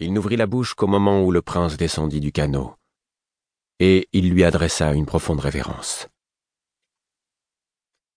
[0.00, 2.74] il n'ouvrit la bouche qu'au moment où le prince descendit du canot,
[3.80, 6.08] et il lui adressa une profonde révérence.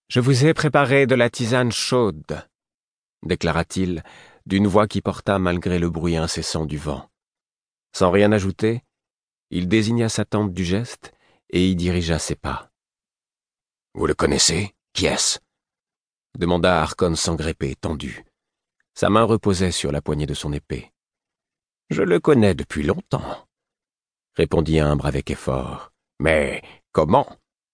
[0.07, 2.47] Je vous ai préparé de la tisane chaude,
[3.23, 4.03] déclara-t-il,
[4.45, 7.09] d'une voix qui porta malgré le bruit incessant du vent.
[7.93, 8.83] Sans rien ajouter,
[9.49, 11.13] il désigna sa tente du geste
[11.49, 12.71] et y dirigea ses pas.
[13.93, 14.73] Vous le connaissez?
[14.93, 15.39] Qui est-ce?
[16.37, 18.23] demanda Harkon sans grépper, tendu.
[18.93, 20.90] Sa main reposait sur la poignée de son épée.
[21.91, 23.45] Je le connais depuis longtemps,
[24.35, 25.91] répondit Imbre avec effort.
[26.19, 27.27] Mais comment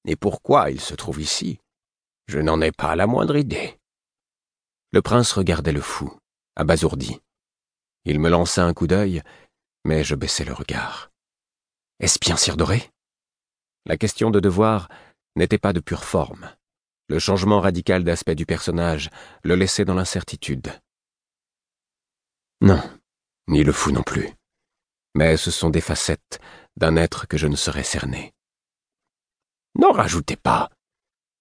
[0.07, 1.59] et pourquoi il se trouve ici?
[2.27, 3.77] Je n'en ai pas la moindre idée.
[4.91, 6.17] Le prince regardait le fou,
[6.55, 7.21] abasourdi.
[8.05, 9.21] Il me lança un coup d'œil,
[9.85, 11.11] mais je baissai le regard.
[11.99, 12.89] Est-ce bien Cire Doré?
[13.85, 14.89] La question de devoir
[15.35, 16.49] n'était pas de pure forme.
[17.07, 19.11] Le changement radical d'aspect du personnage
[19.43, 20.71] le laissait dans l'incertitude.
[22.61, 22.81] Non,
[23.47, 24.29] ni le fou non plus.
[25.15, 26.39] Mais ce sont des facettes
[26.75, 28.33] d'un être que je ne saurais cerner.
[29.75, 30.69] N'en rajoutez pas,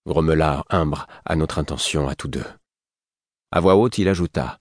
[0.06, 2.46] grommela Imbre à notre intention à tous deux.
[3.50, 4.58] À voix haute, il ajouta.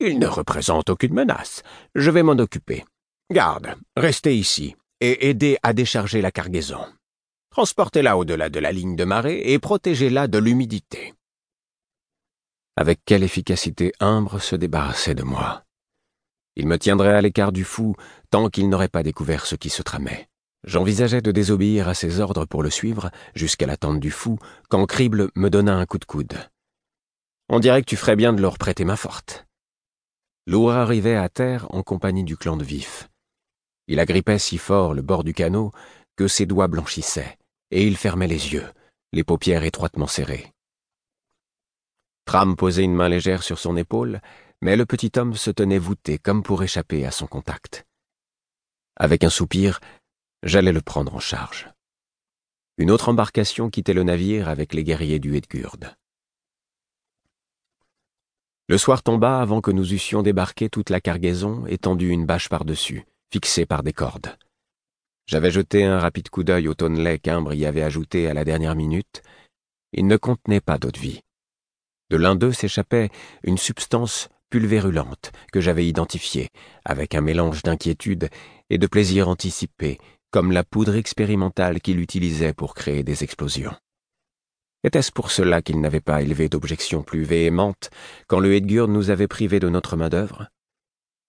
[0.00, 1.62] Il ne représente aucune menace.
[1.94, 2.84] Je vais m'en occuper.
[3.30, 6.84] Garde, restez ici et aidez à décharger la cargaison.
[7.50, 11.14] Transportez-la au-delà de la ligne de marée et protégez-la de l'humidité.
[12.76, 15.63] Avec quelle efficacité Imbre se débarrassait de moi.
[16.56, 17.94] Il me tiendrait à l'écart du fou
[18.30, 20.28] tant qu'il n'aurait pas découvert ce qui se tramait.
[20.64, 24.38] J'envisageais de désobéir à ses ordres pour le suivre jusqu'à la tente du fou
[24.70, 26.38] quand Crible me donna un coup de coude.
[27.48, 29.46] On dirait que tu ferais bien de leur prêter main forte.
[30.46, 33.08] Lourd arrivait à terre en compagnie du clan de Vif.
[33.88, 35.72] Il agrippait si fort le bord du canot
[36.16, 37.36] que ses doigts blanchissaient
[37.70, 38.66] et il fermait les yeux,
[39.12, 40.52] les paupières étroitement serrées.
[42.24, 44.20] Tram posait une main légère sur son épaule,
[44.64, 47.84] mais le petit homme se tenait voûté comme pour échapper à son contact.
[48.96, 49.78] Avec un soupir,
[50.42, 51.68] j'allais le prendre en charge.
[52.78, 55.94] Une autre embarcation quittait le navire avec les guerriers du Hedgurd.
[58.66, 63.04] Le soir tomba avant que nous eussions débarqué toute la cargaison étendue une bâche par-dessus,
[63.30, 64.34] fixée par des cordes.
[65.26, 68.76] J'avais jeté un rapide coup d'œil au tonnelet qu'Imbre y avait ajouté à la dernière
[68.76, 69.22] minute.
[69.92, 71.20] Il ne contenait pas d'eau de vie.
[72.08, 73.10] De l'un d'eux s'échappait
[73.42, 76.48] une substance pulvérulente que j'avais identifiée,
[76.84, 78.28] avec un mélange d'inquiétude
[78.70, 79.98] et de plaisir anticipé,
[80.30, 83.74] comme la poudre expérimentale qu'il utilisait pour créer des explosions.
[84.84, 87.90] Était-ce pour cela qu'il n'avait pas élevé d'objections plus véhémentes
[88.26, 90.48] quand le Hedgurd nous avait privés de notre main-d'œuvre?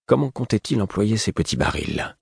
[0.08, 2.18] Comment comptait-il employer ces petits barils?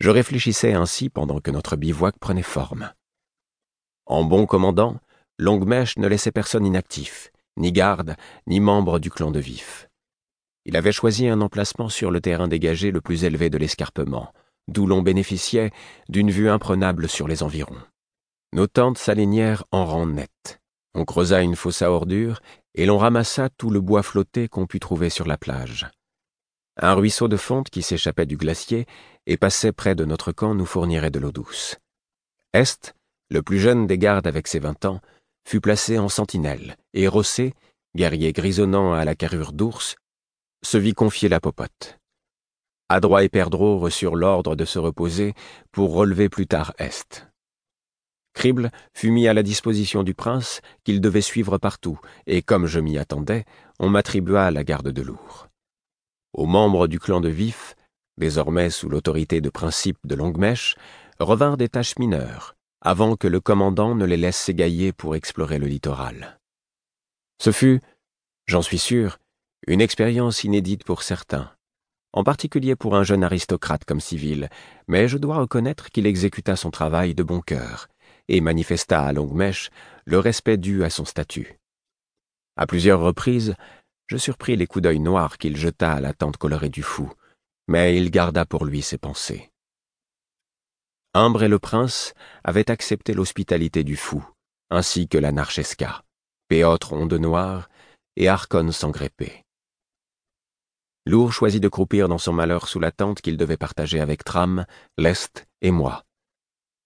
[0.00, 2.92] Je réfléchissais ainsi pendant que notre bivouac prenait forme.
[4.06, 4.98] En bon commandant,
[5.38, 8.16] Longue-Mèche ne laissait personne inactif, ni garde,
[8.46, 9.88] ni membre du clan de Vif.
[10.64, 14.32] Il avait choisi un emplacement sur le terrain dégagé le plus élevé de l'escarpement,
[14.68, 15.70] d'où l'on bénéficiait
[16.08, 17.82] d'une vue imprenable sur les environs.
[18.52, 20.60] Nos tentes s'alignèrent en rang net.
[20.94, 22.40] On creusa une fosse à ordures
[22.74, 25.88] et l'on ramassa tout le bois flotté qu'on put trouver sur la plage.
[26.76, 28.86] Un ruisseau de fonte qui s'échappait du glacier
[29.26, 31.76] et passait près de notre camp nous fournirait de l'eau douce.
[32.52, 32.94] Est,
[33.30, 35.00] le plus jeune des gardes avec ses vingt ans,
[35.46, 37.54] fut placé en sentinelle, et Rossé,
[37.96, 39.96] guerrier grisonnant à la carrure d'ours,
[40.62, 41.98] se vit confier la popote.
[42.88, 45.34] Adroit et Perdreau reçurent l'ordre de se reposer
[45.72, 47.28] pour relever plus tard Est.
[48.34, 52.80] Crible fut mis à la disposition du prince qu'il devait suivre partout, et comme je
[52.80, 53.44] m'y attendais,
[53.78, 55.48] on m'attribua la garde de lourd
[56.34, 57.76] aux membres du clan de Vif,
[58.18, 60.76] désormais sous l'autorité de principe de Longue-Mèche,
[61.20, 65.66] revinrent des tâches mineures, avant que le commandant ne les laisse s'égailler pour explorer le
[65.66, 66.38] littoral.
[67.40, 67.80] Ce fut,
[68.46, 69.18] j'en suis sûr,
[69.66, 71.50] une expérience inédite pour certains,
[72.12, 74.50] en particulier pour un jeune aristocrate comme civil,
[74.86, 77.88] mais je dois reconnaître qu'il exécuta son travail de bon cœur
[78.28, 79.70] et manifesta à Longue-Mèche
[80.04, 81.58] le respect dû à son statut.
[82.56, 83.54] À plusieurs reprises,
[84.06, 87.10] je surpris les coups d'œil noirs qu'il jeta à la tente colorée du fou,
[87.66, 89.50] mais il garda pour lui ses pensées.
[91.16, 92.12] Imbre et le prince
[92.42, 94.28] avaient accepté l'hospitalité du fou,
[94.70, 96.02] ainsi que la Narchesca,
[96.48, 97.68] Péotre onde noire
[98.16, 99.44] et Arcon sans grépper.
[101.06, 104.66] Lourd choisit de croupir dans son malheur sous la tente qu'il devait partager avec Tram,
[104.98, 106.02] Lest et moi.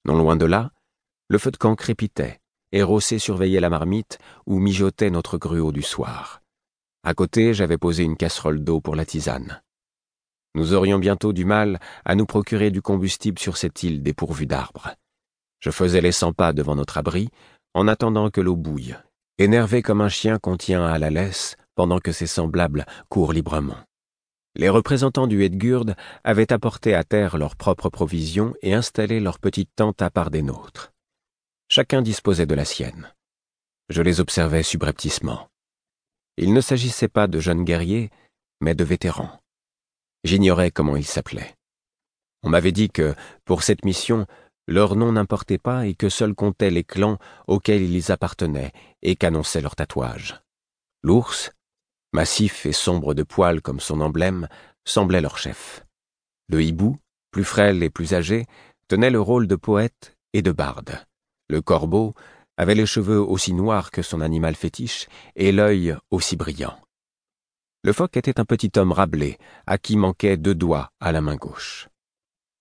[0.04, 0.72] Non loin de là,
[1.28, 2.40] le feu de camp crépitait,
[2.72, 6.42] et Rossé surveillait la marmite où mijotait notre gruau du soir.
[7.02, 9.62] À côté, j'avais posé une casserole d'eau pour la tisane.
[10.54, 14.94] Nous aurions bientôt du mal à nous procurer du combustible sur cette île dépourvue d'arbres.
[15.60, 17.28] Je faisais les cent pas devant notre abri,
[17.74, 18.96] en attendant que l'eau bouille,
[19.38, 23.76] énervé comme un chien qu'on tient à la laisse pendant que ses semblables courent librement.
[24.56, 29.70] Les représentants du Hedgurd avaient apporté à terre leurs propres provisions et installé leur petite
[29.76, 30.92] tente à part des nôtres.
[31.68, 33.12] Chacun disposait de la sienne.
[33.88, 35.48] Je les observais subrepticement.
[36.36, 38.10] Il ne s'agissait pas de jeunes guerriers,
[38.60, 39.38] mais de vétérans.
[40.24, 41.54] J'ignorais comment ils s'appelaient.
[42.42, 44.26] On m'avait dit que, pour cette mission,
[44.66, 48.72] leur nom n'importait pas et que seuls comptaient les clans auxquels ils appartenaient
[49.02, 50.40] et qu'annonçaient leurs tatouages.
[51.02, 51.52] L'ours,
[52.12, 54.48] massif et sombre de poils comme son emblème,
[54.84, 55.84] semblait leur chef.
[56.48, 56.98] Le hibou,
[57.30, 58.46] plus frêle et plus âgé,
[58.88, 61.04] tenait le rôle de poète et de barde.
[61.48, 62.14] Le corbeau
[62.56, 65.06] avait les cheveux aussi noirs que son animal fétiche
[65.36, 66.78] et l'œil aussi brillant.
[67.88, 71.36] Le phoque était un petit homme rablé, à qui manquaient deux doigts à la main
[71.36, 71.88] gauche.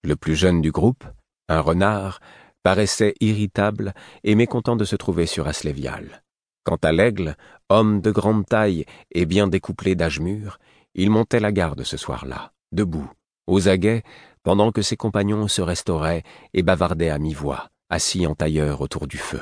[0.02, 1.04] Le plus jeune du groupe,
[1.50, 2.22] un renard,
[2.64, 3.94] paraissait irritable
[4.24, 6.24] et mécontent de se trouver sur Aslévial.
[6.64, 7.36] Quant à l'aigle,
[7.68, 10.60] homme de grande taille et bien découplé d'âge mûr,
[10.96, 13.12] il montait la garde ce soir-là, debout,
[13.48, 14.04] aux aguets,
[14.44, 19.18] pendant que ses compagnons se restauraient et bavardaient à mi-voix, assis en tailleur autour du
[19.18, 19.42] feu.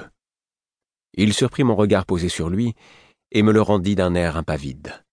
[1.14, 2.74] Il surprit mon regard posé sur lui
[3.32, 5.05] et me le rendit d'un air impavide.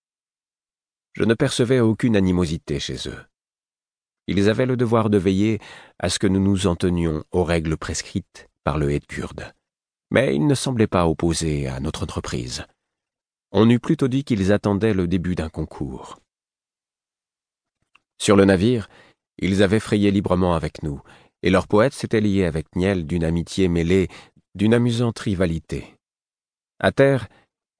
[1.12, 3.25] Je ne percevais aucune animosité chez eux.
[4.26, 5.61] Ils avaient le devoir de veiller
[5.99, 9.53] à ce que nous nous en tenions aux règles prescrites par le Hed kurde.
[10.11, 12.64] Mais ils ne semblaient pas opposés à notre entreprise.
[13.50, 16.19] On eût plutôt dit qu'ils attendaient le début d'un concours.
[18.19, 18.88] Sur le navire,
[19.38, 21.03] ils avaient frayé librement avec nous,
[21.43, 24.09] et leur poète s'était lié avec Niel d'une amitié mêlée
[24.55, 25.97] d'une amusante rivalité.
[26.79, 27.29] À terre,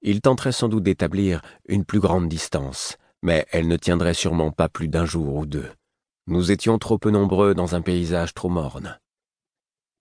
[0.01, 4.69] ils tenteraient sans doute d'établir une plus grande distance, mais elle ne tiendrait sûrement pas
[4.69, 5.71] plus d'un jour ou deux.
[6.27, 8.99] Nous étions trop peu nombreux dans un paysage trop morne.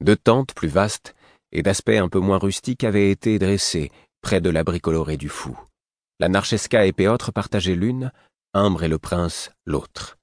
[0.01, 1.15] Deux tentes plus vastes
[1.53, 3.91] et d'aspect un peu moins rustique avaient été dressées
[4.21, 5.59] près de l'abri coloré du fou.
[6.19, 8.13] La Narchesca et Péotre partageaient l'une,
[8.55, 10.19] Imbre et le prince l'autre.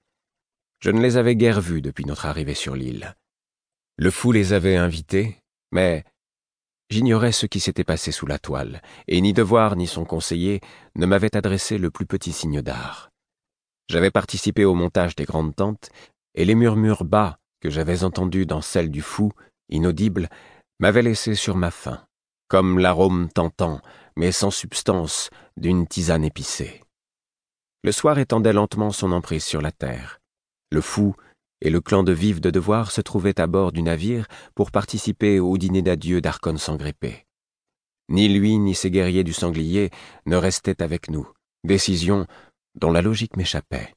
[0.82, 3.16] Je ne les avais guère vus depuis notre arrivée sur l'île.
[3.98, 5.38] Le fou les avait invités,
[5.72, 6.04] mais
[6.90, 10.62] j'ignorais ce qui s'était passé sous la toile, et ni Devoir ni son conseiller
[10.96, 13.12] ne m'avaient adressé le plus petit signe d'art.
[13.90, 15.90] J'avais participé au montage des grandes tentes,
[16.36, 19.32] et les murmures bas que j'avais entendus dans celle du fou,
[19.70, 20.30] inaudibles,
[20.80, 22.04] m'avaient laissé sur ma faim,
[22.48, 23.82] comme l'arôme tentant,
[24.16, 26.84] mais sans substance, d'une tisane épicée.
[27.84, 30.20] Le soir étendait lentement son emprise sur la terre.
[30.72, 31.16] Le fou
[31.62, 35.40] et le clan de Vive de Devoir se trouvaient à bord du navire pour participer
[35.40, 37.26] au dîner d'adieu d'Arcon Sangrépé.
[38.10, 39.92] Ni lui ni ses guerriers du sanglier
[40.26, 41.28] ne restaient avec nous,
[41.64, 42.26] décision
[42.76, 43.94] dont la logique m'échappait.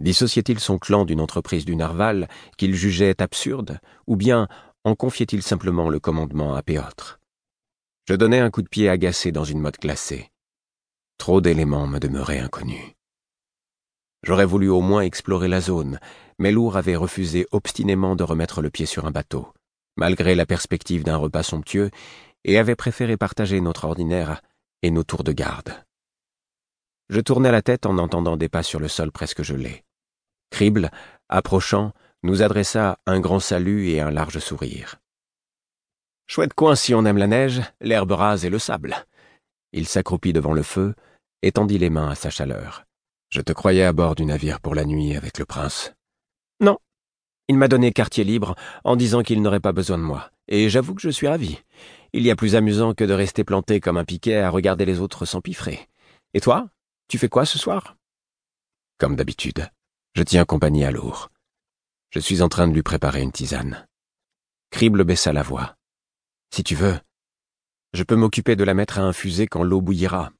[0.00, 2.26] Dissociait-il son clan d'une entreprise du Narval
[2.56, 4.48] qu'il jugeait absurde, ou bien
[4.84, 7.20] en confiait-il simplement le commandement à Péotre?
[8.08, 10.30] Je donnai un coup de pied agacé dans une motte glacée.
[11.18, 12.94] Trop d'éléments me demeuraient inconnus.
[14.22, 15.98] J'aurais voulu au moins explorer la zone,
[16.38, 19.52] mais Lourd avait refusé obstinément de remettre le pied sur un bateau,
[19.96, 21.90] malgré la perspective d'un repas somptueux,
[22.44, 24.42] et avait préféré partager notre ordinaire
[24.82, 25.74] et nos tours de garde.
[27.08, 29.84] Je tournai la tête en entendant des pas sur le sol presque gelé.
[30.50, 30.90] Crible,
[31.28, 31.92] approchant,
[32.22, 34.96] nous adressa un grand salut et un large sourire.
[36.26, 38.94] Chouette coin si on aime la neige, l'herbe rase et le sable.
[39.72, 40.94] Il s'accroupit devant le feu,
[41.42, 42.84] étendit les mains à sa chaleur.
[43.30, 45.92] Je te croyais à bord du navire pour la nuit avec le prince.
[46.60, 46.78] Non.
[47.48, 50.94] Il m'a donné quartier libre en disant qu'il n'aurait pas besoin de moi, et j'avoue
[50.94, 51.58] que je suis ravi.
[52.12, 55.00] Il y a plus amusant que de rester planté comme un piquet à regarder les
[55.00, 55.88] autres s'empiffrer.
[56.34, 56.68] Et toi
[57.10, 57.96] tu fais quoi ce soir?
[58.96, 59.68] Comme d'habitude,
[60.14, 61.32] je tiens compagnie à Lourd.
[62.10, 63.88] Je suis en train de lui préparer une tisane.
[64.70, 65.74] Crible baissa la voix.
[66.54, 66.96] Si tu veux,
[67.94, 70.30] je peux m'occuper de la mettre à infuser quand l'eau bouillira.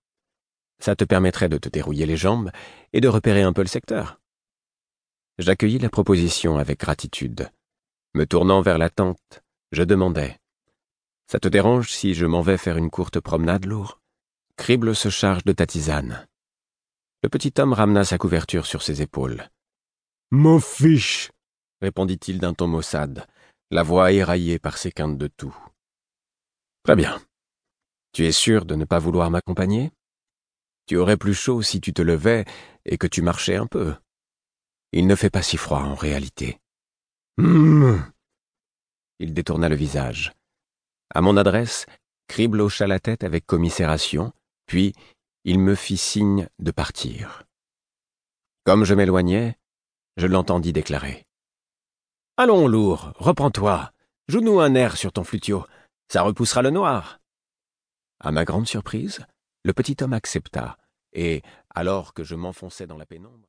[0.81, 2.51] Ça te permettrait de te dérouiller les jambes
[2.93, 4.21] et de repérer un peu le secteur.
[5.39, 7.51] J'accueillis la proposition avec gratitude.
[8.15, 10.37] Me tournant vers la tente, je demandai.
[11.31, 14.01] Ça te dérange si je m'en vais faire une courte promenade, Lourd?
[14.57, 16.27] Crible se charge de ta tisane.
[17.23, 19.49] Le petit homme ramena sa couverture sur ses épaules.
[20.31, 21.31] M'en fiche
[21.81, 23.27] répondit-il d'un ton maussade,
[23.71, 25.57] la voix éraillée par ses quintes de tout.
[26.83, 27.21] Très bien.
[28.13, 29.93] Tu es sûr de ne pas vouloir m'accompagner?
[30.91, 32.45] Tu aurais plus chaud si tu te levais
[32.85, 33.95] et que tu marchais un peu.
[34.91, 36.59] Il ne fait pas si froid en réalité.
[37.39, 38.05] Hum.
[39.21, 40.33] Il détourna le visage.
[41.15, 41.87] À mon adresse,
[42.27, 44.33] Crible hocha la tête avec commisération,
[44.67, 44.93] puis
[45.45, 47.45] il me fit signe de partir.
[48.65, 49.57] Comme je m'éloignais,
[50.17, 51.25] je l'entendis déclarer.
[52.37, 53.93] Allons, lourd, reprends-toi.
[54.27, 55.65] Joue-nous un air sur ton flutio.
[56.09, 57.21] Ça repoussera le noir.
[58.19, 59.25] À ma grande surprise,
[59.63, 60.77] le petit homme accepta,
[61.13, 63.39] et, alors que je m'enfonçais dans la pénombre,